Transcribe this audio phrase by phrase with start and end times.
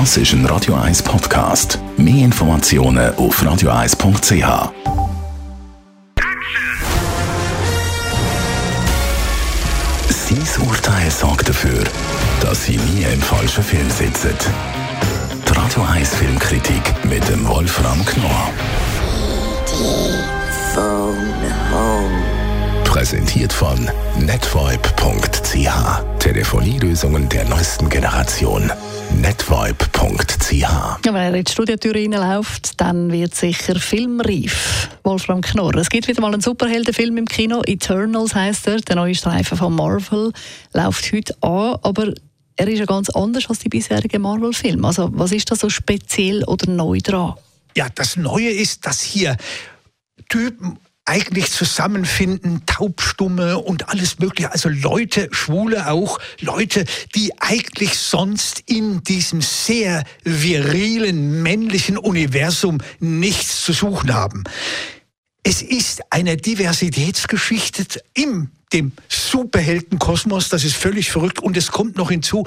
[0.00, 1.78] Das ist ein Radio 1 Podcast.
[1.96, 4.72] Mehr Informationen auf radio1.ch.
[10.08, 11.84] Sein Urteil sorgt dafür,
[12.40, 14.34] dass Sie nie im falschen Film sitzen.
[15.48, 18.50] Die Radio 1 Filmkritik mit dem Wolfram Knorr.
[22.82, 23.88] Präsentiert von
[24.18, 25.68] netvibe.ch.
[26.18, 28.72] Telefonielösungen der neuesten Generation.
[29.20, 30.64] netvibe.ch.
[31.04, 34.88] Wenn er in die Studiotür reinläuft, dann wird sicher filmreif.
[35.02, 35.76] Wolfram Knorr.
[35.76, 37.62] Es gibt wieder mal einen Superheldenfilm im Kino.
[37.66, 38.80] Eternals heißt er.
[38.80, 40.32] Der neue Streifen von Marvel
[40.72, 42.12] läuft heute an, aber
[42.56, 44.86] er ist ja ganz anders als die bisherigen Marvel-Filme.
[44.86, 47.34] Also was ist da so speziell oder neu dran?
[47.76, 49.36] Ja, das Neue ist, dass hier
[50.28, 54.52] Typen eigentlich zusammenfinden, Taubstumme und alles Mögliche.
[54.52, 63.64] Also Leute, Schwule auch, Leute, die eigentlich sonst in diesem sehr virilen männlichen Universum nichts
[63.64, 64.44] zu suchen haben.
[65.42, 72.10] Es ist eine Diversitätsgeschichte im dem Superheldenkosmos, das ist völlig verrückt und es kommt noch
[72.10, 72.44] hinzu,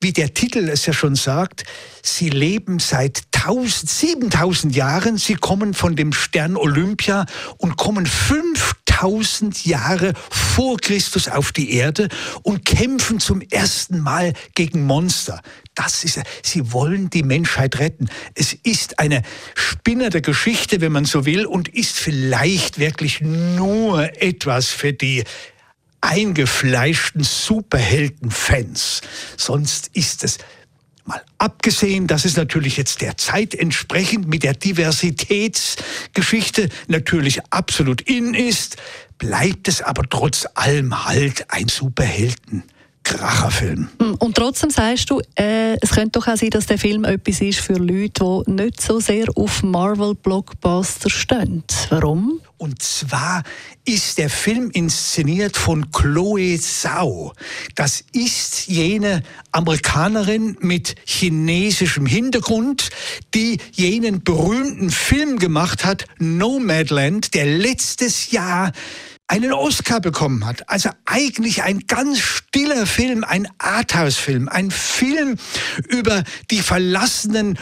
[0.00, 1.64] wie der Titel es ja schon sagt,
[2.02, 7.24] sie leben seit 1000, 7000 Jahren, sie kommen von dem Stern Olympia
[7.56, 12.08] und kommen 5000 Jahre vor Christus auf die Erde
[12.42, 15.40] und kämpfen zum ersten Mal gegen Monster.
[15.74, 18.10] Das ist, sie wollen die Menschheit retten.
[18.34, 19.22] Es ist eine
[19.54, 25.24] spinnerte Geschichte, wenn man so will, und ist vielleicht wirklich nur etwas für die
[26.02, 29.00] eingefleischten Superhelden-Fans.
[29.38, 30.38] Sonst ist es
[31.04, 38.34] Mal abgesehen, dass es natürlich jetzt der Zeit entsprechend mit der Diversitätsgeschichte natürlich absolut in
[38.34, 38.76] ist,
[39.18, 42.64] bleibt es aber trotz allem halt ein Superhelden.
[43.02, 43.88] Kracherfilm.
[43.98, 47.40] Hm, und trotzdem sagst du, äh, es könnte doch auch sein, dass der Film etwas
[47.40, 51.64] ist für Leute, die nicht so sehr auf Marvel-Blockbuster stehen.
[51.88, 52.40] Warum?
[52.60, 53.42] Und zwar
[53.86, 57.32] ist der Film inszeniert von Chloe Zhao.
[57.74, 62.90] Das ist jene Amerikanerin mit chinesischem Hintergrund,
[63.32, 68.72] die jenen berühmten Film gemacht hat, Nomadland, der letztes Jahr
[69.26, 70.68] einen Oscar bekommen hat.
[70.68, 75.38] Also eigentlich ein ganz stiller Film, ein Arthouse-Film, ein Film
[75.88, 77.58] über die verlassenen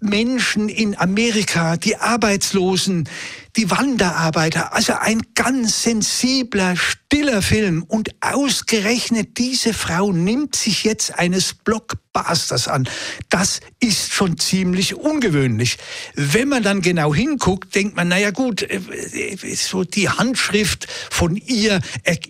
[0.00, 3.08] Menschen in Amerika, die Arbeitslosen,
[3.56, 4.72] die Wanderarbeiter.
[4.72, 7.82] Also ein ganz sensibler, stiller Film.
[7.82, 12.88] Und ausgerechnet diese Frau nimmt sich jetzt eines Blockbusters an.
[13.28, 15.78] Das ist schon ziemlich ungewöhnlich.
[16.14, 21.80] Wenn man dann genau hinguckt, denkt man, naja gut, äh, so die Handschrift von ihr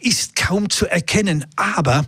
[0.01, 1.47] ist kaum zu erkennen.
[1.57, 2.05] Aber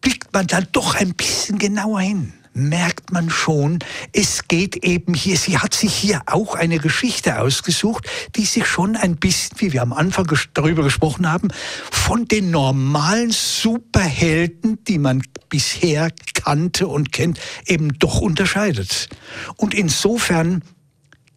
[0.00, 3.78] blickt man dann doch ein bisschen genauer hin merkt man schon,
[4.12, 8.96] es geht eben hier, sie hat sich hier auch eine Geschichte ausgesucht, die sich schon
[8.96, 11.48] ein bisschen, wie wir am Anfang darüber gesprochen haben,
[11.90, 19.08] von den normalen Superhelden, die man bisher kannte und kennt, eben doch unterscheidet.
[19.56, 20.62] Und insofern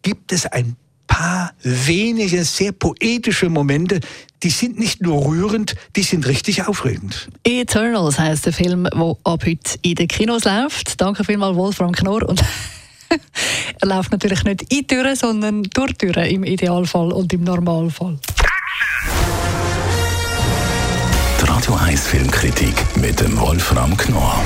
[0.02, 0.76] gibt es ein
[1.14, 4.00] paar wenige sehr poetische Momente,
[4.42, 7.28] die sind nicht nur rührend, die sind richtig aufregend.
[7.44, 11.00] Eternals heißt der Film, der ab heute in den Kinos läuft.
[11.00, 12.28] Danke vielmals, Wolfram Knorr.
[12.28, 12.42] Und
[13.80, 18.18] er läuft natürlich nicht in Türen, sondern durch Türen im Idealfall und im Normalfall.
[21.40, 24.42] Die Radio 1 Filmkritik mit dem Wolfram Knorr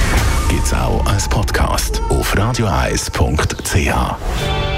[0.50, 4.77] gibt es auch als Podcast auf radioeis.ch.